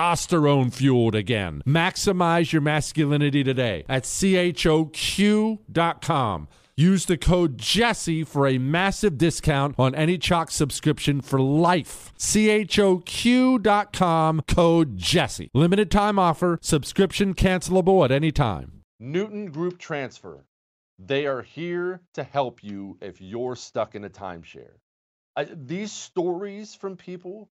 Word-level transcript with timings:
testosterone 0.00 0.72
fueled 0.72 1.14
again. 1.14 1.62
Maximize 1.66 2.52
your 2.52 2.62
masculinity 2.62 3.44
today 3.44 3.84
at 3.88 4.04
choq.com. 4.04 5.58
Use 6.76 7.04
the 7.04 7.18
code 7.18 7.58
Jesse 7.58 8.24
for 8.24 8.46
a 8.48 8.56
massive 8.56 9.18
discount 9.18 9.74
on 9.78 9.94
any 9.94 10.16
CHOQ 10.16 10.50
subscription 10.50 11.20
for 11.20 11.38
life. 11.38 12.10
choq.com 12.16 12.80
code 14.48 14.96
Jesse. 14.96 15.50
Limited 15.52 15.90
time 15.90 16.18
offer. 16.18 16.58
Subscription 16.62 17.34
cancelable 17.34 18.02
at 18.02 18.10
any 18.10 18.32
time. 18.32 18.80
Newton 18.98 19.50
Group 19.50 19.78
Transfer. 19.78 20.46
They 20.98 21.26
are 21.26 21.42
here 21.42 22.00
to 22.14 22.22
help 22.22 22.64
you 22.64 22.96
if 23.02 23.20
you're 23.20 23.56
stuck 23.56 23.94
in 23.94 24.04
a 24.04 24.10
timeshare. 24.10 24.78
Uh, 25.36 25.44
these 25.52 25.92
stories 25.92 26.74
from 26.74 26.96
people 26.96 27.50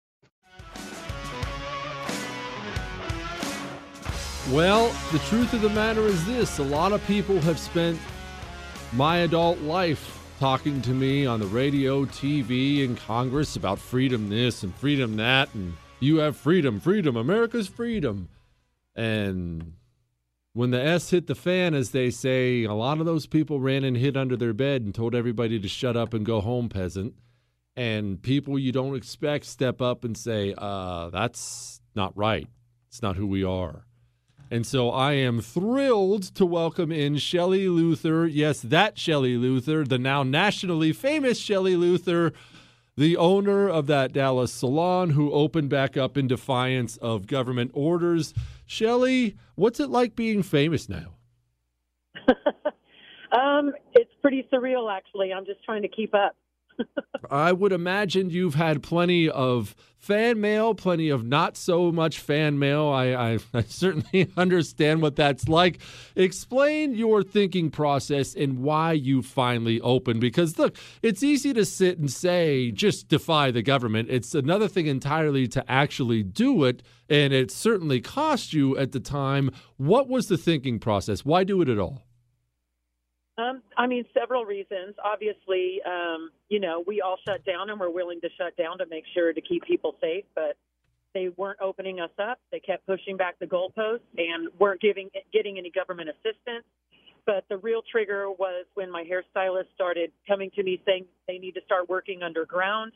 Well, 4.49 4.87
the 5.11 5.19
truth 5.19 5.53
of 5.53 5.61
the 5.61 5.69
matter 5.69 6.01
is 6.01 6.25
this 6.25 6.57
a 6.57 6.63
lot 6.63 6.91
of 6.91 7.05
people 7.05 7.39
have 7.41 7.59
spent 7.59 7.99
my 8.91 9.17
adult 9.17 9.59
life 9.59 10.19
talking 10.39 10.81
to 10.81 10.89
me 10.89 11.27
on 11.27 11.39
the 11.39 11.45
radio, 11.45 12.05
TV, 12.05 12.83
and 12.83 12.97
Congress 12.97 13.55
about 13.55 13.77
freedom 13.77 14.29
this 14.29 14.63
and 14.63 14.73
freedom 14.75 15.15
that, 15.17 15.53
and 15.53 15.73
you 15.99 16.17
have 16.17 16.35
freedom, 16.35 16.79
freedom, 16.79 17.15
America's 17.15 17.67
freedom. 17.67 18.27
And 18.95 19.73
when 20.53 20.71
the 20.71 20.81
S 20.81 21.11
hit 21.11 21.27
the 21.27 21.35
fan, 21.35 21.75
as 21.75 21.91
they 21.91 22.09
say, 22.09 22.63
a 22.63 22.73
lot 22.73 22.99
of 22.99 23.05
those 23.05 23.27
people 23.27 23.59
ran 23.59 23.83
and 23.83 23.95
hid 23.95 24.17
under 24.17 24.35
their 24.35 24.53
bed 24.53 24.81
and 24.81 24.93
told 24.93 25.13
everybody 25.13 25.59
to 25.59 25.67
shut 25.67 25.95
up 25.95 26.13
and 26.15 26.25
go 26.25 26.41
home, 26.41 26.67
peasant. 26.67 27.13
And 27.75 28.21
people 28.21 28.59
you 28.59 28.71
don't 28.71 28.95
expect 28.95 29.45
step 29.45 29.81
up 29.81 30.03
and 30.03 30.17
say, 30.17 30.55
uh, 30.57 31.11
that's 31.11 31.79
not 31.95 32.17
right. 32.17 32.47
It's 32.89 33.03
not 33.03 33.15
who 33.15 33.27
we 33.27 33.43
are. 33.43 33.85
And 34.51 34.67
so 34.67 34.89
I 34.89 35.13
am 35.13 35.39
thrilled 35.39 36.23
to 36.35 36.45
welcome 36.45 36.91
in 36.91 37.15
Shelley 37.15 37.69
Luther. 37.69 38.27
Yes, 38.27 38.59
that 38.59 38.99
Shelley 38.99 39.37
Luther, 39.37 39.85
the 39.85 39.97
now 39.97 40.23
nationally 40.23 40.91
famous 40.91 41.39
Shelley 41.39 41.77
Luther, 41.77 42.33
the 42.97 43.15
owner 43.15 43.69
of 43.69 43.87
that 43.87 44.11
Dallas 44.11 44.51
salon 44.51 45.11
who 45.11 45.31
opened 45.31 45.69
back 45.69 45.95
up 45.95 46.17
in 46.17 46.27
defiance 46.27 46.97
of 46.97 47.27
government 47.27 47.71
orders. 47.73 48.33
Shelley, 48.65 49.37
what's 49.55 49.79
it 49.79 49.89
like 49.89 50.17
being 50.17 50.43
famous 50.43 50.89
now? 50.89 51.13
um, 53.31 53.71
it's 53.93 54.11
pretty 54.21 54.45
surreal, 54.51 54.93
actually. 54.93 55.31
I'm 55.31 55.45
just 55.45 55.63
trying 55.63 55.83
to 55.83 55.87
keep 55.87 56.13
up. 56.13 56.35
I 57.29 57.51
would 57.51 57.71
imagine 57.71 58.29
you've 58.29 58.55
had 58.55 58.83
plenty 58.83 59.29
of 59.29 59.75
fan 60.01 60.41
mail, 60.41 60.73
plenty 60.73 61.09
of 61.09 61.23
not 61.23 61.55
so 61.55 61.91
much 61.91 62.19
fan 62.19 62.57
mail. 62.57 62.87
I, 62.87 63.13
I, 63.13 63.39
I, 63.53 63.61
certainly 63.63 64.29
understand 64.37 65.01
what 65.01 65.15
that's 65.15 65.47
like. 65.47 65.79
Explain 66.15 66.95
your 66.95 67.23
thinking 67.23 67.69
process 67.69 68.33
and 68.35 68.59
why 68.59 68.93
you 68.93 69.21
finally 69.21 69.79
opened. 69.81 70.19
Because, 70.19 70.57
look, 70.57 70.75
it's 71.03 71.23
easy 71.23 71.53
to 71.53 71.63
sit 71.63 71.99
and 71.99 72.11
say, 72.11 72.71
just 72.71 73.07
defy 73.07 73.51
the 73.51 73.61
government. 73.61 74.09
It's 74.09 74.33
another 74.33 74.67
thing 74.67 74.87
entirely 74.87 75.47
to 75.49 75.71
actually 75.71 76.23
do 76.23 76.63
it. 76.63 76.81
And 77.07 77.31
it 77.31 77.51
certainly 77.51 78.01
cost 78.01 78.53
you 78.53 78.77
at 78.77 78.93
the 78.93 78.99
time. 78.99 79.51
What 79.77 80.09
was 80.09 80.27
the 80.27 80.37
thinking 80.37 80.79
process? 80.79 81.23
Why 81.23 81.43
do 81.43 81.61
it 81.61 81.69
at 81.69 81.77
all? 81.77 82.01
Um, 83.41 83.61
I 83.77 83.87
mean, 83.87 84.05
several 84.13 84.45
reasons. 84.45 84.95
Obviously, 85.03 85.81
um, 85.85 86.31
you 86.49 86.59
know, 86.59 86.83
we 86.85 87.01
all 87.01 87.17
shut 87.27 87.45
down 87.45 87.69
and 87.69 87.79
we're 87.79 87.89
willing 87.89 88.21
to 88.21 88.29
shut 88.37 88.55
down 88.57 88.77
to 88.79 88.85
make 88.89 89.03
sure 89.13 89.33
to 89.33 89.41
keep 89.41 89.63
people 89.63 89.95
safe, 90.01 90.25
but 90.35 90.57
they 91.13 91.29
weren't 91.37 91.59
opening 91.61 91.99
us 91.99 92.11
up. 92.19 92.39
They 92.51 92.59
kept 92.59 92.85
pushing 92.85 93.17
back 93.17 93.39
the 93.39 93.45
goalposts 93.45 93.99
and 94.17 94.49
weren't 94.59 94.81
giving 94.81 95.09
getting 95.33 95.57
any 95.57 95.71
government 95.71 96.09
assistance. 96.09 96.65
But 97.25 97.45
the 97.49 97.57
real 97.57 97.81
trigger 97.91 98.31
was 98.31 98.65
when 98.73 98.91
my 98.91 99.03
hairstylist 99.03 99.73
started 99.75 100.11
coming 100.27 100.49
to 100.55 100.63
me 100.63 100.81
saying 100.85 101.05
they 101.27 101.37
need 101.37 101.53
to 101.53 101.61
start 101.65 101.87
working 101.87 102.23
underground 102.23 102.93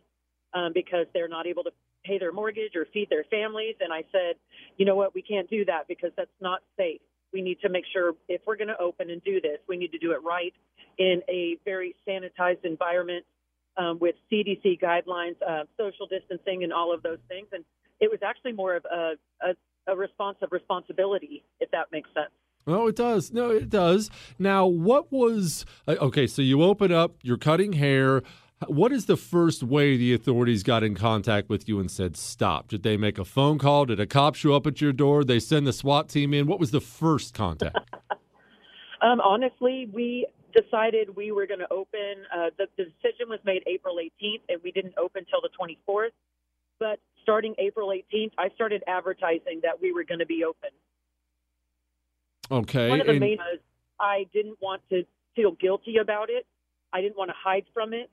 um, 0.53 0.71
because 0.73 1.05
they're 1.13 1.27
not 1.27 1.45
able 1.45 1.63
to 1.63 1.71
pay 2.03 2.17
their 2.17 2.31
mortgage 2.31 2.75
or 2.75 2.87
feed 2.93 3.09
their 3.09 3.25
families. 3.25 3.75
And 3.79 3.93
I 3.93 4.03
said, 4.11 4.35
you 4.77 4.85
know 4.85 4.95
what, 4.95 5.13
we 5.13 5.21
can't 5.21 5.49
do 5.49 5.65
that 5.65 5.87
because 5.87 6.11
that's 6.15 6.29
not 6.41 6.61
safe 6.77 7.01
we 7.35 7.41
need 7.41 7.59
to 7.59 7.67
make 7.67 7.83
sure 7.91 8.13
if 8.29 8.39
we're 8.47 8.55
going 8.55 8.69
to 8.69 8.79
open 8.79 9.09
and 9.09 9.21
do 9.25 9.41
this, 9.41 9.57
we 9.67 9.75
need 9.75 9.91
to 9.91 9.97
do 9.97 10.13
it 10.13 10.19
right 10.23 10.53
in 10.97 11.21
a 11.27 11.57
very 11.65 11.93
sanitized 12.07 12.63
environment 12.63 13.25
um, 13.75 13.99
with 13.99 14.15
CDC 14.31 14.79
guidelines, 14.81 15.35
uh, 15.45 15.65
social 15.77 16.07
distancing, 16.07 16.63
and 16.63 16.71
all 16.71 16.93
of 16.93 17.03
those 17.03 17.17
things. 17.27 17.47
And 17.51 17.65
it 17.99 18.09
was 18.09 18.21
actually 18.25 18.53
more 18.53 18.77
of 18.77 18.85
a, 18.85 19.15
a, 19.41 19.91
a 19.91 19.97
response 19.97 20.37
of 20.41 20.53
responsibility, 20.53 21.43
if 21.59 21.69
that 21.71 21.87
makes 21.91 22.07
sense. 22.13 22.31
No, 22.65 22.87
it 22.87 22.95
does. 22.95 23.33
No, 23.33 23.49
it 23.49 23.69
does. 23.69 24.09
Now, 24.39 24.65
what 24.65 25.11
was 25.11 25.65
uh, 25.89 25.95
okay? 25.99 26.27
So 26.27 26.41
you 26.41 26.63
open 26.63 26.93
up, 26.93 27.17
you're 27.21 27.37
cutting 27.37 27.73
hair. 27.73 28.23
What 28.67 28.93
is 28.93 29.05
the 29.05 29.17
first 29.17 29.63
way 29.63 29.97
the 29.97 30.13
authorities 30.13 30.63
got 30.63 30.81
in 30.81 30.95
contact 30.95 31.49
with 31.49 31.67
you 31.67 31.79
and 31.79 31.91
said 31.91 32.15
stop? 32.15 32.69
Did 32.69 32.83
they 32.83 32.95
make 32.95 33.17
a 33.19 33.25
phone 33.25 33.57
call? 33.59 33.85
Did 33.85 33.99
a 33.99 34.07
cop 34.07 34.35
show 34.35 34.53
up 34.53 34.65
at 34.65 34.79
your 34.79 34.93
door? 34.93 35.25
They 35.25 35.39
send 35.39 35.67
the 35.67 35.73
SWAT 35.73 36.07
team 36.07 36.33
in? 36.33 36.47
What 36.47 36.59
was 36.59 36.71
the 36.71 36.79
first 36.79 37.33
contact? 37.33 37.77
um, 39.01 39.19
honestly, 39.19 39.89
we 39.91 40.27
decided 40.55 41.17
we 41.17 41.33
were 41.33 41.45
going 41.45 41.59
to 41.59 41.71
open. 41.71 42.23
Uh, 42.33 42.49
the, 42.57 42.67
the 42.77 42.85
decision 42.85 43.27
was 43.27 43.39
made 43.43 43.61
April 43.67 43.97
18th, 43.97 44.41
and 44.47 44.61
we 44.63 44.71
didn't 44.71 44.93
open 44.97 45.25
till 45.29 45.41
the 45.41 45.49
24th. 45.59 46.11
But 46.79 46.99
starting 47.23 47.55
April 47.57 47.89
18th, 47.89 48.31
I 48.37 48.49
started 48.55 48.83
advertising 48.87 49.59
that 49.63 49.81
we 49.81 49.91
were 49.91 50.05
going 50.05 50.19
to 50.19 50.25
be 50.25 50.45
open. 50.45 50.69
Okay. 52.49 52.89
One 52.89 53.01
of 53.01 53.07
the 53.07 53.13
and- 53.13 53.19
main 53.19 53.37
was 53.37 53.59
I 53.99 54.27
didn't 54.33 54.61
want 54.61 54.81
to 54.89 55.03
feel 55.35 55.51
guilty 55.51 55.97
about 55.97 56.29
it. 56.29 56.45
I 56.93 57.01
didn't 57.01 57.17
want 57.17 57.29
to 57.29 57.35
hide 57.37 57.65
from 57.73 57.93
it 57.93 58.09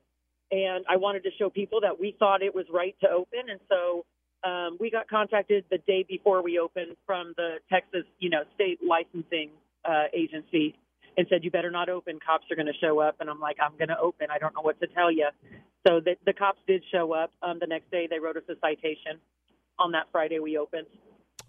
and 0.53 0.85
I 0.87 0.97
wanted 0.97 1.23
to 1.23 1.31
show 1.39 1.49
people 1.49 1.81
that 1.81 1.99
we 1.99 2.15
thought 2.19 2.43
it 2.43 2.53
was 2.53 2.65
right 2.71 2.95
to 3.01 3.09
open. 3.09 3.49
And 3.49 3.59
so 3.67 4.05
um, 4.47 4.77
we 4.79 4.91
got 4.91 5.09
contacted 5.09 5.65
the 5.71 5.79
day 5.79 6.05
before 6.07 6.43
we 6.43 6.59
opened 6.59 6.95
from 7.07 7.33
the 7.37 7.55
Texas, 7.71 8.03
you 8.19 8.29
know, 8.29 8.43
state 8.53 8.79
licensing 8.87 9.49
uh, 9.83 10.05
agency 10.13 10.75
and 11.17 11.25
said, 11.27 11.43
"You 11.43 11.49
better 11.49 11.71
not 11.71 11.89
open. 11.89 12.19
Cops 12.23 12.45
are 12.51 12.55
going 12.55 12.67
to 12.67 12.79
show 12.79 12.99
up." 12.99 13.15
And 13.19 13.31
I'm 13.31 13.39
like, 13.39 13.57
"I'm 13.59 13.75
going 13.77 13.89
to 13.89 13.97
open. 13.97 14.27
I 14.29 14.37
don't 14.37 14.53
know 14.53 14.61
what 14.61 14.79
to 14.81 14.87
tell 14.87 15.11
you." 15.11 15.29
So 15.87 15.99
the, 15.99 16.15
the 16.25 16.33
cops 16.33 16.59
did 16.67 16.83
show 16.91 17.13
up. 17.13 17.31
Um, 17.41 17.57
the 17.59 17.67
next 17.67 17.89
day, 17.89 18.07
they 18.07 18.19
wrote 18.19 18.37
us 18.37 18.43
a 18.47 18.53
citation. 18.61 19.19
On 19.79 19.91
that 19.93 20.05
Friday, 20.11 20.37
we 20.39 20.57
opened 20.57 20.85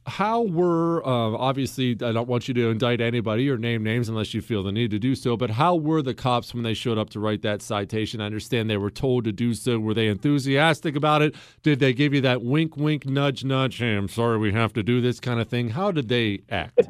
how 0.06 0.43
were 0.43 1.05
uh, 1.06 1.37
obviously 1.37 1.93
I 1.93 2.12
don't 2.12 2.29
want 2.29 2.49
you 2.49 2.55
to 2.55 2.69
indict 2.69 3.01
anybody 3.01 3.49
or 3.49 3.56
name 3.56 3.83
names 3.83 4.09
unless 4.09 4.35
you 4.35 4.43
feel 4.43 4.62
the 4.62 4.73
need 4.73 4.91
to 4.91 4.99
do 4.99 5.15
so, 5.15 5.37
but 5.37 5.51
how 5.51 5.75
were 5.77 6.03
the 6.03 6.15
cops 6.15 6.53
when 6.53 6.62
they 6.62 6.75
showed 6.75 6.99
up 6.99 7.11
to 7.11 7.21
write 7.21 7.43
that 7.43 7.62
citation? 7.62 8.21
I 8.21 8.27
understand 8.27 8.69
they 8.69 8.77
were 8.77 8.91
told 8.91 9.25
to 9.25 9.33
do 9.33 9.55
so. 9.55 9.79
Were 9.79 9.95
they 9.95 10.09
enthusiastic 10.09 10.95
about 10.97 11.23
it? 11.23 11.35
Did 11.62 11.79
they 11.79 11.93
give 11.93 12.12
you 12.12 12.21
that 12.23 12.43
wink, 12.43 12.77
wink, 12.77 13.06
nudge, 13.06 13.45
nudge? 13.45 13.79
Hey, 13.79 13.95
I'm 13.95 14.09
sorry, 14.09 14.39
we 14.39 14.53
have 14.53 14.73
to 14.75 14.83
do 14.83 15.01
this 15.01 15.21
kind 15.21 15.41
of 15.41 15.49
thing. 15.49 15.71
How 15.71 15.91
did 15.91 16.09
they 16.09 16.43
act? 16.51 16.89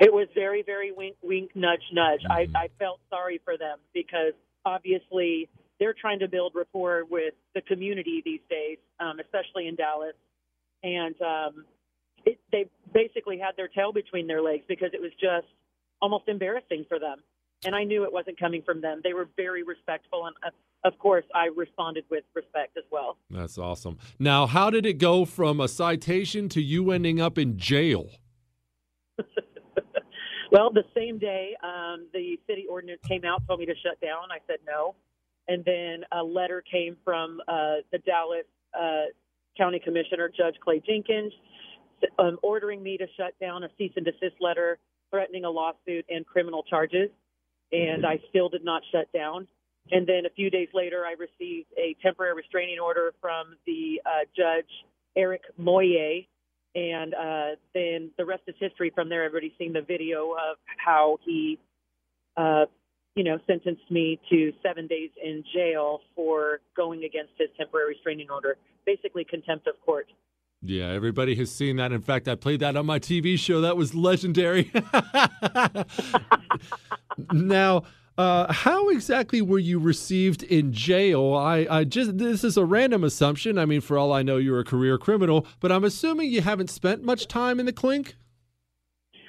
It 0.00 0.12
was 0.12 0.26
very, 0.34 0.62
very 0.62 0.90
wink, 0.90 1.16
wink, 1.22 1.52
nudge, 1.54 1.84
nudge. 1.92 2.22
Mm-hmm. 2.28 2.56
I, 2.56 2.64
I 2.64 2.68
felt 2.78 3.00
sorry 3.08 3.40
for 3.44 3.56
them 3.56 3.78
because 3.94 4.34
obviously 4.64 5.48
they're 5.78 5.94
trying 5.94 6.18
to 6.18 6.28
build 6.28 6.52
rapport 6.54 7.04
with 7.08 7.34
the 7.54 7.60
community 7.60 8.20
these 8.24 8.40
days, 8.50 8.78
um, 9.00 9.20
especially 9.20 9.68
in 9.68 9.76
Dallas. 9.76 10.14
And 10.82 11.14
um, 11.22 11.64
it, 12.24 12.38
they 12.50 12.66
basically 12.92 13.38
had 13.38 13.56
their 13.56 13.68
tail 13.68 13.92
between 13.92 14.26
their 14.26 14.42
legs 14.42 14.64
because 14.68 14.90
it 14.92 15.00
was 15.00 15.12
just 15.20 15.46
almost 16.00 16.28
embarrassing 16.28 16.84
for 16.88 16.98
them. 16.98 17.18
And 17.64 17.74
I 17.76 17.84
knew 17.84 18.04
it 18.04 18.12
wasn't 18.12 18.38
coming 18.40 18.62
from 18.62 18.80
them. 18.80 19.00
They 19.04 19.12
were 19.12 19.28
very 19.36 19.62
respectful, 19.62 20.26
and 20.26 20.34
uh, 20.44 20.50
of 20.84 20.98
course, 20.98 21.24
I 21.32 21.46
responded 21.54 22.04
with 22.10 22.24
respect 22.34 22.76
as 22.76 22.82
well. 22.90 23.18
That's 23.30 23.56
awesome. 23.56 23.98
Now, 24.18 24.46
how 24.46 24.68
did 24.68 24.84
it 24.84 24.94
go 24.94 25.24
from 25.24 25.60
a 25.60 25.68
citation 25.68 26.48
to 26.50 26.60
you 26.60 26.90
ending 26.90 27.20
up 27.20 27.38
in 27.38 27.56
jail? 27.56 28.08
well, 30.50 30.72
the 30.72 30.82
same 30.94 31.18
day, 31.18 31.56
um, 31.62 32.08
the 32.12 32.36
city 32.48 32.66
ordinance 32.68 33.00
came 33.06 33.24
out, 33.24 33.46
told 33.46 33.60
me 33.60 33.66
to 33.66 33.74
shut 33.80 34.00
down. 34.00 34.32
I 34.32 34.38
said 34.48 34.58
no. 34.66 34.96
And 35.46 35.64
then 35.64 36.04
a 36.10 36.22
letter 36.22 36.62
came 36.68 36.96
from 37.04 37.40
uh, 37.46 37.76
the 37.92 37.98
Dallas 37.98 38.46
uh, 38.74 39.06
County 39.56 39.78
Commissioner, 39.78 40.30
Judge 40.36 40.56
Clay 40.64 40.82
Jenkins, 40.84 41.32
um, 42.18 42.38
ordering 42.42 42.82
me 42.82 42.96
to 42.98 43.06
shut 43.16 43.38
down 43.40 43.64
a 43.64 43.68
cease 43.78 43.92
and 43.96 44.04
desist 44.04 44.36
letter, 44.40 44.78
threatening 45.10 45.44
a 45.44 45.50
lawsuit 45.50 46.04
and 46.08 46.26
criminal 46.26 46.62
charges, 46.62 47.10
and 47.72 48.06
I 48.06 48.20
still 48.30 48.48
did 48.48 48.64
not 48.64 48.82
shut 48.92 49.12
down. 49.12 49.46
And 49.90 50.06
then 50.06 50.26
a 50.26 50.30
few 50.30 50.48
days 50.48 50.68
later, 50.72 51.04
I 51.04 51.12
received 51.12 51.68
a 51.76 51.96
temporary 52.02 52.34
restraining 52.34 52.78
order 52.78 53.12
from 53.20 53.56
the 53.66 54.00
uh, 54.06 54.24
judge 54.36 54.68
Eric 55.16 55.42
Moye, 55.58 56.26
and 56.74 57.14
uh, 57.14 57.56
then 57.74 58.10
the 58.16 58.24
rest 58.24 58.42
is 58.46 58.54
history. 58.58 58.90
From 58.94 59.08
there, 59.08 59.24
everybody's 59.24 59.56
seen 59.58 59.72
the 59.72 59.82
video 59.82 60.32
of 60.32 60.56
how 60.78 61.18
he, 61.24 61.58
uh, 62.36 62.66
you 63.16 63.24
know, 63.24 63.38
sentenced 63.46 63.90
me 63.90 64.20
to 64.30 64.52
seven 64.62 64.86
days 64.86 65.10
in 65.22 65.44
jail 65.52 66.00
for 66.14 66.60
going 66.76 67.04
against 67.04 67.32
his 67.36 67.48
temporary 67.58 67.94
restraining 67.94 68.30
order, 68.30 68.56
basically 68.86 69.24
contempt 69.24 69.66
of 69.66 69.74
court. 69.84 70.06
Yeah, 70.64 70.88
everybody 70.88 71.34
has 71.36 71.50
seen 71.50 71.76
that. 71.76 71.90
In 71.90 72.00
fact, 72.00 72.28
I 72.28 72.36
played 72.36 72.60
that 72.60 72.76
on 72.76 72.86
my 72.86 73.00
TV 73.00 73.36
show. 73.36 73.60
That 73.60 73.76
was 73.76 73.94
legendary. 73.94 74.70
now, 77.32 77.82
uh, 78.16 78.52
how 78.52 78.88
exactly 78.90 79.42
were 79.42 79.58
you 79.58 79.80
received 79.80 80.44
in 80.44 80.72
jail? 80.72 81.34
I, 81.34 81.66
I 81.68 81.84
just 81.84 82.16
this 82.18 82.44
is 82.44 82.56
a 82.56 82.64
random 82.64 83.02
assumption. 83.02 83.58
I 83.58 83.64
mean, 83.64 83.80
for 83.80 83.98
all 83.98 84.12
I 84.12 84.22
know, 84.22 84.36
you're 84.36 84.60
a 84.60 84.64
career 84.64 84.98
criminal, 84.98 85.46
but 85.58 85.72
I'm 85.72 85.82
assuming 85.82 86.30
you 86.30 86.42
haven't 86.42 86.70
spent 86.70 87.02
much 87.02 87.26
time 87.26 87.58
in 87.58 87.66
the 87.66 87.72
clink. 87.72 88.14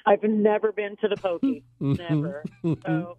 I've 0.06 0.22
never 0.22 0.70
been 0.70 0.96
to 0.98 1.08
the 1.08 1.16
pokey, 1.16 1.64
never. 1.80 2.44
So 2.62 3.16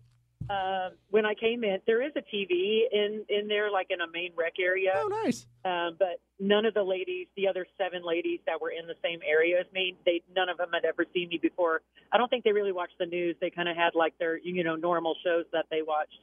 um, 0.49 0.91
when 1.09 1.25
I 1.25 1.33
came 1.33 1.63
in, 1.63 1.79
there 1.87 2.01
is 2.01 2.11
a 2.15 2.21
TV 2.21 2.81
in 2.91 3.25
in 3.29 3.47
there, 3.47 3.71
like 3.71 3.87
in 3.89 4.01
a 4.01 4.07
main 4.11 4.31
rec 4.35 4.53
area. 4.59 4.93
Oh, 4.95 5.07
nice. 5.23 5.47
Um, 5.63 5.95
but 5.97 6.19
none 6.39 6.65
of 6.65 6.73
the 6.73 6.83
ladies, 6.83 7.27
the 7.35 7.47
other 7.47 7.65
seven 7.77 8.03
ladies 8.05 8.39
that 8.45 8.61
were 8.61 8.69
in 8.69 8.87
the 8.87 8.95
same 9.03 9.19
area 9.25 9.59
as 9.59 9.65
me, 9.73 9.95
they 10.05 10.21
none 10.35 10.49
of 10.49 10.57
them 10.57 10.69
had 10.73 10.85
ever 10.85 11.05
seen 11.13 11.29
me 11.29 11.39
before. 11.41 11.81
I 12.11 12.17
don't 12.17 12.29
think 12.29 12.43
they 12.43 12.51
really 12.51 12.71
watched 12.71 12.97
the 12.99 13.05
news. 13.05 13.35
They 13.41 13.49
kind 13.49 13.69
of 13.69 13.75
had 13.75 13.95
like 13.95 14.17
their 14.19 14.37
you 14.37 14.63
know 14.63 14.75
normal 14.75 15.15
shows 15.23 15.45
that 15.51 15.65
they 15.71 15.81
watched. 15.81 16.19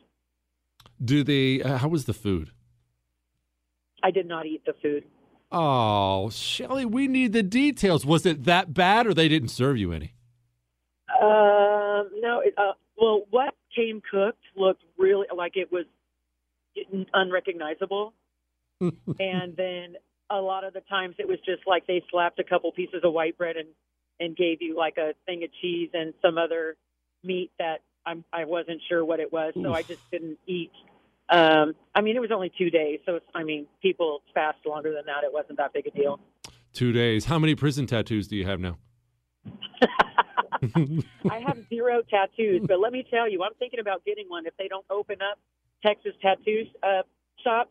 Do 1.05 1.25
they? 1.25 1.63
Uh, 1.63 1.79
how 1.79 1.89
was 1.89 2.05
the 2.05 2.15
food? 2.15 2.51
I 4.03 4.11
did 4.11 4.27
not 4.27 4.47
eat 4.47 4.65
the 4.67 4.75
food. 4.83 5.05
Oh, 5.51 6.31
Shelley, 6.31 6.85
we 6.85 7.07
need 7.09 7.33
the 7.33 7.43
details. 7.43 8.07
Was 8.07 8.25
it 8.25 8.45
that 8.45 8.73
bad, 8.73 9.07
or 9.07 9.15
they 9.15 9.29
didn't 9.29 9.51
serve 9.51 9.77
you 9.77 9.93
any? 9.93 10.15
Um, 11.21 12.09
no. 12.21 12.41
It, 12.45 12.55
uh, 12.57 12.73
well, 12.97 13.27
what 13.31 13.55
came 13.75 14.03
cooked 14.11 14.43
looked 14.57 14.83
really 14.99 15.27
like 15.35 15.57
it 15.57 15.71
was 15.71 15.85
unrecognizable. 17.13 18.15
and 18.81 19.57
then 19.57 19.95
a 20.31 20.41
lot 20.41 20.65
of 20.65 20.73
the 20.73 20.81
times 20.81 21.15
it 21.19 21.29
was 21.29 21.39
just 21.45 21.63
like 21.67 21.87
they 21.87 22.03
slapped 22.11 22.39
a 22.39 22.45
couple 22.45 22.73
pieces 22.73 23.01
of 23.05 23.13
white 23.13 23.37
bread 23.37 23.57
and 23.57 23.69
and 24.21 24.37
gave 24.37 24.63
you 24.63 24.77
like 24.77 24.97
a 24.99 25.13
thing 25.27 25.43
of 25.45 25.51
cheese 25.61 25.91
and 25.95 26.15
some 26.23 26.39
other 26.39 26.77
meat 27.25 27.51
that 27.59 27.79
I'm 28.07 28.25
I 28.33 28.45
wasn't 28.45 28.81
sure 28.89 29.05
what 29.05 29.21
it 29.21 29.33
was, 29.33 29.53
so 29.55 29.71
Oof. 29.71 29.77
I 29.77 29.83
just 29.83 30.11
didn't 30.11 30.39
eat. 30.47 30.73
Um, 31.29 31.75
I 31.95 32.01
mean, 32.01 32.17
it 32.17 32.21
was 32.21 32.31
only 32.31 32.53
two 32.59 32.69
days, 32.69 33.01
so 33.07 33.17
it's, 33.17 33.27
I 33.35 33.43
mean, 33.43 33.67
people 33.81 34.23
fast 34.35 34.59
longer 34.67 34.93
than 34.93 35.05
that. 35.07 35.25
It 35.25 35.33
wasn't 35.33 35.59
that 35.59 35.73
big 35.73 35.87
a 35.87 35.91
deal. 35.91 36.21
Two 36.73 36.93
days. 36.93 37.27
How 37.27 37.39
many 37.39 37.55
prison 37.55 37.87
tattoos 37.87 38.29
do 38.29 38.37
you 38.37 38.45
have 38.45 38.61
now? 38.61 38.77
I 41.31 41.39
have 41.47 41.59
zero 41.69 42.03
tattoos, 42.09 42.63
but 42.67 42.81
let 42.81 42.93
me 42.93 43.05
tell 43.11 43.29
you, 43.29 43.43
I'm 43.43 43.55
thinking 43.59 43.81
about 43.81 44.05
getting 44.05 44.27
one 44.29 44.47
if 44.47 44.57
they 44.57 44.69
don't 44.69 44.87
open 44.91 45.17
up 45.23 45.39
Texas 45.85 46.13
tattoos 46.23 46.69
uh, 46.83 47.03
shops. 47.43 47.71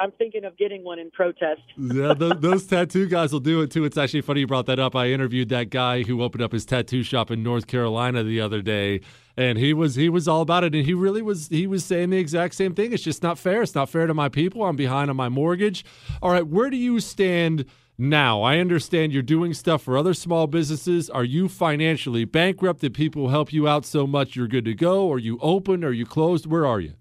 I'm 0.00 0.12
thinking 0.12 0.44
of 0.44 0.56
getting 0.56 0.84
one 0.84 0.98
in 1.00 1.10
protest. 1.10 1.60
yeah, 1.76 2.14
those, 2.14 2.40
those 2.40 2.66
tattoo 2.66 3.06
guys 3.06 3.32
will 3.32 3.40
do 3.40 3.62
it 3.62 3.70
too. 3.70 3.84
It's 3.84 3.98
actually 3.98 4.20
funny 4.20 4.40
you 4.40 4.46
brought 4.46 4.66
that 4.66 4.78
up. 4.78 4.94
I 4.94 5.08
interviewed 5.08 5.48
that 5.48 5.70
guy 5.70 6.04
who 6.04 6.22
opened 6.22 6.42
up 6.42 6.52
his 6.52 6.64
tattoo 6.64 7.02
shop 7.02 7.30
in 7.30 7.42
North 7.42 7.66
Carolina 7.66 8.22
the 8.22 8.40
other 8.40 8.62
day, 8.62 9.00
and 9.36 9.58
he 9.58 9.74
was 9.74 9.96
he 9.96 10.08
was 10.08 10.28
all 10.28 10.42
about 10.42 10.62
it. 10.62 10.74
And 10.74 10.86
he 10.86 10.94
really 10.94 11.22
was 11.22 11.48
he 11.48 11.66
was 11.66 11.84
saying 11.84 12.10
the 12.10 12.18
exact 12.18 12.54
same 12.54 12.74
thing. 12.74 12.92
It's 12.92 13.02
just 13.02 13.22
not 13.22 13.38
fair. 13.38 13.62
It's 13.62 13.74
not 13.74 13.88
fair 13.88 14.06
to 14.06 14.14
my 14.14 14.28
people. 14.28 14.64
I'm 14.64 14.76
behind 14.76 15.10
on 15.10 15.16
my 15.16 15.28
mortgage. 15.28 15.84
All 16.22 16.30
right, 16.30 16.46
where 16.46 16.70
do 16.70 16.76
you 16.76 17.00
stand? 17.00 17.64
Now, 18.00 18.42
I 18.42 18.58
understand 18.58 19.12
you're 19.12 19.22
doing 19.22 19.52
stuff 19.52 19.82
for 19.82 19.98
other 19.98 20.14
small 20.14 20.46
businesses. 20.46 21.10
Are 21.10 21.24
you 21.24 21.48
financially 21.48 22.24
bankrupt? 22.24 22.80
Did 22.80 22.94
people 22.94 23.30
help 23.30 23.52
you 23.52 23.66
out 23.66 23.84
so 23.84 24.06
much 24.06 24.36
you're 24.36 24.46
good 24.46 24.64
to 24.66 24.74
go? 24.74 25.10
Are 25.10 25.18
you 25.18 25.36
open? 25.42 25.82
Are 25.82 25.90
you 25.90 26.06
closed? 26.06 26.46
Where 26.46 26.64
are 26.64 26.78
you? 26.78 26.94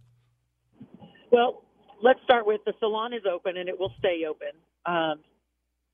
Well, 1.31 1.61
let's 2.01 2.19
start 2.23 2.47
with 2.47 2.61
the 2.65 2.73
salon 2.79 3.13
is 3.13 3.21
open 3.31 3.57
and 3.57 3.69
it 3.69 3.79
will 3.79 3.93
stay 3.99 4.23
open. 4.27 4.47
Um, 4.87 5.19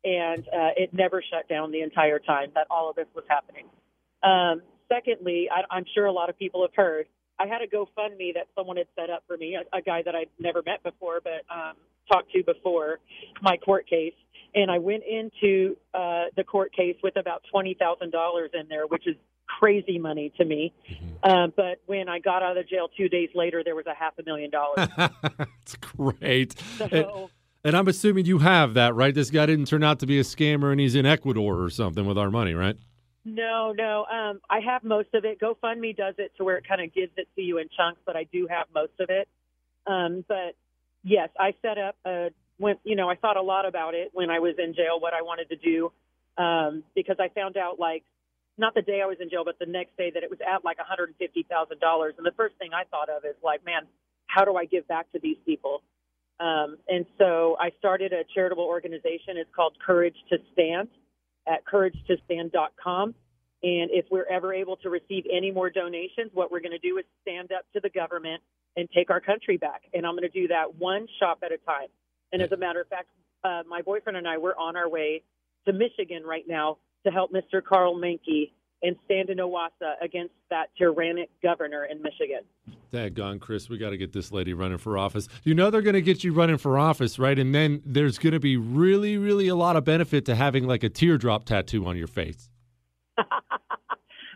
and 0.05 0.48
uh, 0.48 0.72
it 0.77 0.93
never 0.93 1.22
shut 1.22 1.50
down 1.50 1.74
the 1.74 1.81
entire 1.81 2.19
time 2.19 2.51
that 2.55 2.67
all 2.72 2.89
of 2.89 2.95
this 2.95 3.07
was 3.13 3.25
happening. 3.27 3.65
Um, 4.24 4.62
secondly, 4.88 5.50
I, 5.51 5.63
I'm 5.75 5.86
sure 5.93 6.05
a 6.05 6.13
lot 6.13 6.29
of 6.29 6.39
people 6.39 6.62
have 6.62 6.75
heard. 6.75 7.07
I 7.38 7.48
had 7.48 7.62
a 7.62 7.67
GoFundMe 7.67 8.36
that 8.36 8.48
someone 8.55 8.77
had 8.77 8.88
set 8.98 9.10
up 9.10 9.24
for 9.27 9.36
me, 9.36 9.57
a, 9.57 9.77
a 9.77 9.81
guy 9.81 10.01
that 10.03 10.15
I'd 10.15 10.29
never 10.39 10.62
met 10.65 10.81
before, 10.81 11.19
but 11.22 11.43
um, 11.53 11.74
talked 12.10 12.31
to 12.31 12.43
before 12.43 13.00
my 13.41 13.57
court 13.57 13.86
case 13.89 14.13
and 14.55 14.69
I 14.69 14.79
went 14.79 15.03
into 15.03 15.77
uh, 15.93 16.25
the 16.36 16.43
court 16.43 16.74
case 16.74 16.95
with 17.03 17.17
about 17.17 17.43
twenty 17.50 17.74
thousand 17.74 18.12
dollars 18.12 18.51
in 18.53 18.67
there, 18.69 18.88
which 18.88 19.07
is 19.07 19.15
crazy 19.60 20.00
money 20.00 20.31
to 20.38 20.45
me. 20.45 20.74
Mm-hmm. 20.89 21.05
Uh, 21.24 21.48
but 21.55 21.81
when 21.86 22.10
I 22.10 22.19
got 22.19 22.43
out 22.43 22.57
of 22.57 22.67
jail 22.67 22.89
two 22.95 23.10
days 23.10 23.29
later, 23.36 23.63
there 23.63 23.75
was 23.75 23.86
a 23.86 23.93
half 23.93 24.13
a 24.19 24.24
million 24.24 24.50
dollars. 24.50 24.89
That's 24.98 25.75
great. 25.75 26.57
So, 26.77 26.86
and, 26.86 27.29
and, 27.63 27.77
I'm 27.77 27.88
assuming 27.88 28.25
you 28.25 28.39
have 28.39 28.74
that, 28.74 28.95
right? 28.95 29.13
This 29.13 29.29
guy 29.29 29.45
didn't 29.45 29.65
turn 29.65 29.83
out 29.83 30.00
to 30.00 30.05
be 30.05 30.19
a 30.19 30.24
scammer, 30.24 30.72
and 30.72 30.79
he's 30.79 30.95
in 30.95 31.05
Ecuador 31.05 31.62
or 31.62 31.69
something 31.69 32.05
with 32.05 32.17
our 32.17 32.31
money, 32.31 32.53
right? 32.53 32.75
No, 33.25 33.72
no. 33.72 34.05
Um, 34.12 34.41
I 34.50 34.60
have 34.60 34.83
most 34.83 35.13
of 35.13 35.24
it. 35.24 35.39
GoFundMe 35.39 35.95
does 35.95 36.15
it 36.17 36.33
to 36.38 36.43
where 36.43 36.57
it 36.57 36.67
kind 36.67 36.81
of 36.81 36.93
gives 36.93 37.13
it 37.15 37.27
to 37.36 37.41
you 37.41 37.57
in 37.57 37.69
chunks, 37.75 38.01
but 38.05 38.17
I 38.17 38.25
do 38.25 38.48
have 38.50 38.67
most 38.74 38.93
of 39.00 39.10
it. 39.10 39.29
Um, 39.88 40.25
but 40.27 40.55
yes, 41.03 41.29
I 41.39 41.53
set 41.62 41.77
up 41.77 41.95
a 42.05 42.31
when 42.63 42.75
you 42.84 42.96
know 42.96 43.10
I 43.10 43.15
thought 43.15 43.38
a 43.38 43.41
lot 43.41 43.67
about 43.67 43.93
it 43.93 44.10
when 44.13 44.29
I 44.29 44.39
was 44.39 44.55
in 44.58 44.74
jail, 44.74 45.00
what 45.00 45.13
I 45.13 45.22
wanted 45.22 45.50
to 45.50 45.55
do, 45.55 45.91
um, 46.38 46.84
because 46.96 47.17
I 47.20 47.29
found 47.29 47.58
out 47.58 47.79
like 47.79 48.03
not 48.58 48.74
the 48.74 48.82
day 48.82 49.01
I 49.03 49.05
was 49.05 49.17
in 49.20 49.29
jail, 49.29 49.43
but 49.46 49.60
the 49.60 49.65
next 49.65 49.98
day 49.98 50.12
that 50.13 50.24
it 50.24 50.29
was 50.29 50.39
at 50.41 50.63
like 50.63 50.77
one 50.77 50.88
hundred 50.88 51.10
and 51.10 51.15
fifty 51.17 51.43
thousand 51.43 51.79
dollars, 51.79 52.15
and 52.17 52.25
the 52.25 52.36
first 52.38 52.55
thing 52.58 52.72
I 52.74 52.84
thought 52.89 53.10
of 53.10 53.25
is 53.25 53.36
like, 53.43 53.65
man, 53.65 53.84
how 54.27 54.46
do 54.46 54.55
I 54.55 54.65
give 54.65 54.88
back 54.88 55.12
to 55.12 55.20
these 55.22 55.38
people? 55.46 55.82
Um, 56.39 56.77
and 56.88 57.05
so 57.17 57.55
I 57.60 57.72
started 57.79 58.12
a 58.12 58.24
charitable 58.34 58.63
organization. 58.63 59.38
It's 59.38 59.50
called 59.55 59.77
Courage 59.86 60.15
to 60.29 60.38
Stand 60.53 60.89
at 61.48 61.63
couragetostand.com. 61.65 63.15
And 63.63 63.91
if 63.91 64.05
we're 64.12 64.25
ever 64.25 64.53
able 64.53 64.75
to 64.77 64.89
receive 64.89 65.24
any 65.32 65.51
more 65.51 65.70
donations, 65.70 66.32
what 66.34 66.51
we're 66.51 66.60
going 66.60 66.77
to 66.77 66.86
do 66.86 66.98
is 66.98 67.05
stand 67.22 67.51
up 67.51 67.63
to 67.74 67.79
the 67.79 67.89
government 67.89 68.41
and 68.75 68.89
take 68.93 69.10
our 69.10 69.22
country 69.22 69.58
back. 69.58 69.84
And 69.93 70.05
I'm 70.05 70.13
going 70.13 70.29
to 70.29 70.41
do 70.41 70.50
that 70.50 70.75
one 70.75 71.08
shop 71.20 71.39
at 71.46 71.51
a 71.53 71.58
time. 71.58 71.88
And 72.34 72.42
as 72.42 72.52
a 72.52 72.58
matter 72.58 72.82
of 72.82 72.88
fact, 72.88 73.08
uh, 73.44 73.62
my 73.70 73.82
boyfriend 73.82 74.18
and 74.18 74.28
I 74.28 74.38
were 74.38 74.58
on 74.58 74.75
our 74.75 74.90
way 74.90 75.22
to 75.66 75.72
Michigan 75.72 76.24
right 76.25 76.44
now 76.48 76.78
to 77.06 77.12
help 77.12 77.32
Mr. 77.32 77.63
Karl 77.63 77.96
Manke 77.96 78.52
and 78.82 78.98
stand 79.06 79.30
in 79.30 79.38
Owosso 79.38 79.94
against 80.02 80.34
that 80.50 80.66
tyrannic 80.78 81.30
governor 81.42 81.86
in 81.86 82.02
Michigan. 82.02 82.42
Daggone, 82.92 83.40
Chris, 83.40 83.70
we 83.70 83.78
got 83.78 83.92
to 83.92 83.98
get 83.98 84.12
this 84.12 84.32
lady 84.32 84.54
running 84.54 84.78
for 84.78 84.98
office. 84.98 85.28
You 85.44 85.54
know 85.54 85.70
they're 85.70 85.82
going 85.82 85.94
to 85.94 86.02
get 86.02 86.24
you 86.24 86.34
running 86.34 86.58
for 86.58 86.78
office, 86.78 87.18
right? 87.18 87.38
And 87.40 87.56
then 87.56 87.82
there's 87.86 88.18
going 88.18 88.34
to 88.34 88.40
be 88.40 88.58
really, 88.58 89.18
really 89.18 89.48
a 89.48 89.56
lot 89.56 89.75
of 89.78 89.86
benefit 89.86 90.25
to 90.25 90.36
having 90.36 90.68
like 90.68 90.84
a 90.84 90.90
teardrop 90.90 91.46
tattoo 91.46 91.86
on 91.86 91.98
your 91.98 92.08
face. 92.08 92.50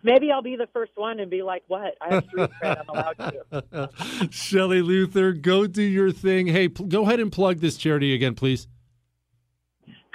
Maybe 0.08 0.32
I'll 0.32 0.42
be 0.42 0.56
the 0.56 0.70
first 0.72 0.94
one 0.96 1.20
and 1.20 1.30
be 1.30 1.44
like, 1.44 1.64
"What? 1.68 1.98
I 2.00 2.14
have 2.14 2.24
street 2.30 2.50
cred. 2.64 2.80
I'm 2.80 2.88
allowed 2.88 3.18
to." 3.18 4.30
Shelley 4.32 4.82
Luther, 4.82 5.34
go 5.34 5.68
do 5.68 5.84
your 5.84 6.14
thing. 6.14 6.48
Hey, 6.48 6.70
pl- 6.70 6.86
go 6.86 7.04
ahead 7.04 7.20
and 7.20 7.30
plug 7.30 7.60
this 7.60 7.76
charity 7.76 8.14
again, 8.14 8.34
please. 8.34 8.70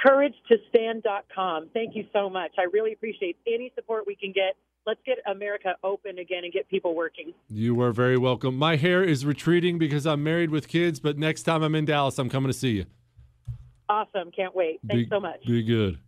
CourageToStand.com. 0.03 1.69
Thank 1.75 1.95
you 1.95 2.07
so 2.11 2.31
much. 2.31 2.53
I 2.59 2.63
really 2.73 2.95
appreciate 2.95 3.37
any 3.47 3.71
support 3.75 4.05
we 4.07 4.17
can 4.17 4.33
get. 4.33 4.57
Let's 4.87 5.01
get 5.05 5.19
America 5.27 5.75
open 5.85 6.19
again 6.19 6.45
and 6.45 6.53
get 6.53 6.69
people 6.69 6.95
working. 6.95 7.35
You 7.51 7.79
are 7.83 7.93
very 7.93 8.17
welcome. 8.17 8.57
My 8.57 8.77
hair 8.77 9.05
is 9.05 9.27
retreating 9.27 9.79
because 9.79 10.07
I'm 10.07 10.25
married 10.25 10.49
with 10.49 10.69
kids, 10.69 11.01
but 11.01 11.19
next 11.19 11.43
time 11.43 11.63
I'm 11.63 11.75
in 11.75 11.85
Dallas, 11.85 12.19
I'm 12.19 12.31
coming 12.31 12.51
to 12.51 12.59
see 12.59 12.71
you. 12.71 12.87
Awesome. 13.91 14.31
Can't 14.33 14.57
wait. 14.57 14.81
Thanks 14.89 15.05
be, 15.05 15.09
so 15.11 15.21
much. 15.21 15.45
Be 15.47 15.63
good. 15.63 15.99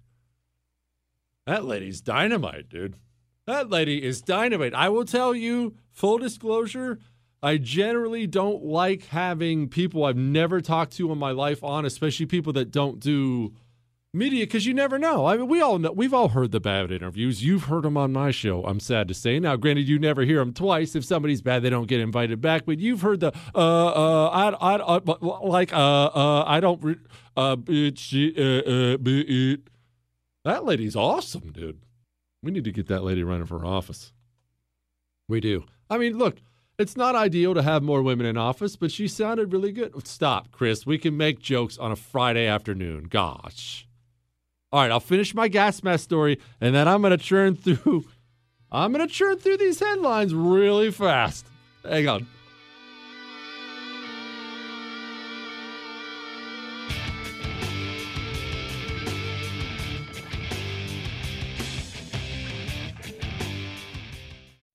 That 1.47 1.67
lady's 1.67 2.01
dynamite, 2.01 2.71
dude. 2.71 2.95
That 3.47 3.69
lady 3.69 4.03
is 4.03 4.23
dynamite. 4.23 4.75
I 4.75 4.89
will 4.89 5.05
tell 5.05 5.35
you, 5.35 5.75
full 5.93 6.19
disclosure, 6.19 6.99
I 7.43 7.59
generally 7.59 8.27
don't 8.27 8.65
like 8.65 9.07
having 9.07 9.69
people 9.69 10.05
I've 10.05 10.17
never 10.17 10.63
talked 10.63 10.97
to 10.97 11.13
in 11.13 11.19
my 11.19 11.33
life 11.33 11.63
on, 11.63 11.85
especially 11.85 12.25
people 12.25 12.55
that 12.55 12.71
don't 12.71 13.01
do 13.01 13.53
media, 14.15 14.47
because 14.47 14.65
you 14.65 14.73
never 14.73 14.99
know. 14.99 15.27
I 15.27 15.37
mean, 15.37 15.49
we 15.49 15.61
all 15.61 15.79
know, 15.79 15.93
we've 15.93 16.15
all 16.15 16.29
heard 16.29 16.53
the 16.53 16.61
bad 16.61 16.91
interviews. 16.91 17.45
You've 17.45 17.65
heard 17.65 17.83
them 17.83 17.99
on 17.99 18.15
my 18.15 18.31
show. 18.31 18.65
I'm 18.65 18.81
sad 18.81 19.09
to 19.09 19.15
say. 19.15 19.39
Now, 19.39 19.57
granted, 19.57 19.87
you 19.89 19.99
never 19.99 20.23
hear 20.23 20.39
them 20.39 20.55
twice. 20.55 20.95
If 20.95 21.05
somebody's 21.05 21.43
bad, 21.43 21.63
they 21.63 21.69
don't 21.69 21.89
get 21.89 22.01
invited 22.01 22.41
back. 22.41 22.65
But 22.65 22.79
you've 22.79 23.03
heard 23.03 23.21
the 23.21 23.33
uh 23.55 23.59
uh 23.59 24.29
I 24.29 24.77
I, 24.77 24.97
I 24.97 25.01
like 25.47 25.75
uh 25.75 25.77
uh 25.77 26.45
I 26.47 26.61
don't 26.61 26.99
uh 27.37 27.57
bitch 27.57 28.15
uh, 28.39 28.71
uh, 28.71 28.95
uh, 28.95 30.51
that 30.51 30.65
lady's 30.65 30.97
awesome, 30.97 31.53
dude. 31.53 31.81
We 32.45 32.51
need 32.51 32.65
to 32.65 32.73
get 32.73 32.89
that 32.89 33.03
lady 33.03 33.25
running 33.25 33.47
for 33.47 33.65
office. 33.65 34.13
We 35.29 35.41
do. 35.41 35.65
I 35.89 35.97
mean, 35.97 36.19
look, 36.19 36.37
it's 36.79 36.97
not 36.97 37.15
ideal 37.15 37.55
to 37.55 37.63
have 37.63 37.83
more 37.83 38.03
women 38.03 38.27
in 38.27 38.37
office, 38.37 38.77
but 38.77 38.93
she 38.93 39.09
sounded 39.09 39.53
really 39.53 39.73
good. 39.73 40.07
Stop, 40.07 40.51
Chris. 40.51 40.85
We 40.85 40.99
can 40.99 41.17
make 41.17 41.39
jokes 41.39 41.79
on 41.79 41.91
a 41.91 41.97
Friday 41.97 42.47
afternoon. 42.47 43.05
Gosh. 43.05 43.89
All 44.71 44.83
right, 44.83 44.91
I'll 44.91 45.01
finish 45.01 45.35
my 45.35 45.49
gas 45.49 45.83
mask 45.83 46.05
story, 46.05 46.39
and 46.61 46.75
then 46.75 46.87
I'm 46.87 47.01
going 47.01 47.17
to 47.17 47.17
churn 47.17 47.57
through. 47.57 48.05
I'm 48.73 48.93
going 48.93 49.07
to 49.07 49.13
churn 49.13 49.39
through 49.39 49.59
these 49.59 49.79
headlines 49.79 50.35
really 50.35 50.91
fast. 50.91 51.47
Hang 51.89 52.09
on. 52.09 52.27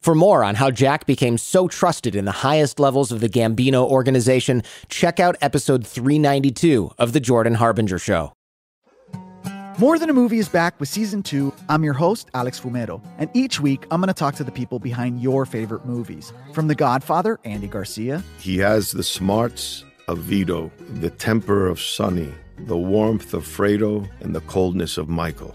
For 0.00 0.14
more 0.14 0.42
on 0.42 0.54
how 0.54 0.70
Jack 0.70 1.04
became 1.04 1.36
so 1.36 1.68
trusted 1.68 2.14
in 2.16 2.24
the 2.24 2.32
highest 2.32 2.80
levels 2.80 3.12
of 3.12 3.20
the 3.20 3.28
Gambino 3.28 3.84
organization, 3.84 4.62
check 4.88 5.20
out 5.20 5.36
episode 5.42 5.86
392 5.86 6.90
of 6.96 7.12
The 7.12 7.20
Jordan 7.20 7.52
Harbinger 7.52 7.98
Show. 7.98 8.32
More 9.78 9.98
Than 9.98 10.08
a 10.08 10.14
Movie 10.14 10.38
is 10.38 10.48
back 10.48 10.80
with 10.80 10.88
season 10.88 11.22
two. 11.22 11.52
I'm 11.68 11.84
your 11.84 11.92
host, 11.92 12.30
Alex 12.32 12.58
Fumero, 12.58 13.02
and 13.18 13.28
each 13.34 13.60
week 13.60 13.84
I'm 13.90 14.00
going 14.00 14.08
to 14.08 14.14
talk 14.14 14.34
to 14.36 14.44
the 14.44 14.50
people 14.50 14.78
behind 14.78 15.20
your 15.20 15.44
favorite 15.44 15.84
movies. 15.84 16.32
From 16.54 16.66
The 16.66 16.74
Godfather, 16.74 17.38
Andy 17.44 17.66
Garcia. 17.66 18.24
He 18.38 18.56
has 18.56 18.92
the 18.92 19.02
smarts 19.02 19.84
of 20.08 20.18
Vito, 20.18 20.72
the 20.94 21.10
temper 21.10 21.66
of 21.66 21.78
Sonny, 21.78 22.32
the 22.58 22.76
warmth 22.76 23.34
of 23.34 23.44
Fredo, 23.44 24.08
and 24.20 24.34
the 24.34 24.40
coldness 24.42 24.96
of 24.96 25.10
Michael 25.10 25.54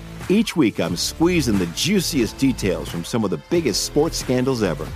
Each 0.31 0.55
week, 0.55 0.79
I'm 0.79 0.95
squeezing 0.95 1.57
the 1.57 1.65
juiciest 1.75 2.37
details 2.37 2.87
from 2.87 3.03
some 3.03 3.25
of 3.25 3.31
the 3.31 3.41
biggest 3.49 3.83
sports 3.83 4.17
scandals 4.17 4.63
ever. 4.63 4.87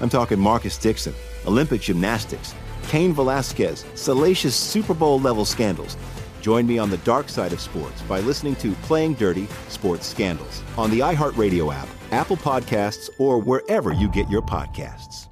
I'm 0.00 0.08
talking 0.08 0.38
Marcus 0.38 0.78
Dixon, 0.78 1.12
Olympic 1.48 1.80
gymnastics, 1.80 2.54
Cain 2.86 3.12
Velasquez, 3.12 3.84
salacious 3.96 4.54
Super 4.54 4.94
Bowl 4.94 5.18
level 5.18 5.44
scandals. 5.44 5.96
Join 6.40 6.64
me 6.64 6.78
on 6.78 6.90
the 6.90 6.98
dark 6.98 7.28
side 7.28 7.52
of 7.52 7.60
sports 7.60 8.02
by 8.02 8.20
listening 8.20 8.54
to 8.56 8.70
Playing 8.82 9.14
Dirty 9.14 9.48
Sports 9.68 10.06
Scandals 10.06 10.62
on 10.78 10.92
the 10.92 11.00
iHeartRadio 11.00 11.74
app, 11.74 11.88
Apple 12.12 12.36
Podcasts, 12.36 13.10
or 13.18 13.40
wherever 13.40 13.92
you 13.92 14.08
get 14.10 14.30
your 14.30 14.42
podcasts. 14.42 15.26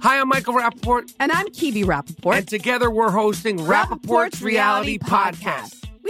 Hi, 0.00 0.18
I'm 0.20 0.28
Michael 0.28 0.54
Rapaport. 0.54 1.12
And 1.20 1.30
I'm 1.30 1.46
Kibi 1.50 1.84
Rapaport. 1.84 2.38
And 2.38 2.48
together 2.48 2.90
we're 2.90 3.12
hosting 3.12 3.58
Rapaport's, 3.58 4.42
Reality, 4.42 4.98
Podcast. 4.98 5.78
We 5.82 5.87